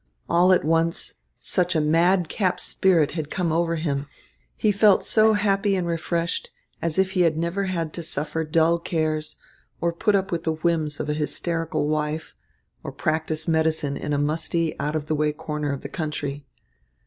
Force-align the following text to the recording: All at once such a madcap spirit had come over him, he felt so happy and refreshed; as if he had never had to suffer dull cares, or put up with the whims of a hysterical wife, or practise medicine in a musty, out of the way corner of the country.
All 0.27 0.51
at 0.51 0.65
once 0.65 1.13
such 1.39 1.75
a 1.75 1.79
madcap 1.79 2.59
spirit 2.59 3.11
had 3.11 3.29
come 3.29 3.51
over 3.51 3.75
him, 3.75 4.07
he 4.55 4.71
felt 4.71 5.03
so 5.05 5.33
happy 5.33 5.75
and 5.75 5.85
refreshed; 5.85 6.49
as 6.81 6.97
if 6.97 7.11
he 7.11 7.21
had 7.21 7.37
never 7.37 7.65
had 7.65 7.93
to 7.93 8.01
suffer 8.01 8.43
dull 8.43 8.79
cares, 8.79 9.35
or 9.79 9.93
put 9.93 10.15
up 10.15 10.31
with 10.31 10.43
the 10.43 10.53
whims 10.53 10.99
of 10.99 11.07
a 11.07 11.13
hysterical 11.13 11.87
wife, 11.87 12.35
or 12.81 12.91
practise 12.91 13.47
medicine 13.47 13.95
in 13.95 14.11
a 14.11 14.17
musty, 14.17 14.75
out 14.79 14.95
of 14.95 15.05
the 15.05 15.13
way 15.13 15.31
corner 15.31 15.71
of 15.71 15.81
the 15.81 15.87
country. 15.87 16.47